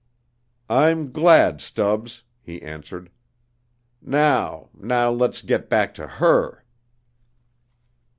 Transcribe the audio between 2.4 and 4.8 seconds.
he answered. "Now